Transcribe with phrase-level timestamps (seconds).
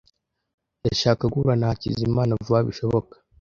[0.79, 3.15] Ndashaka guhura na Hakizimana vuba bishoboka.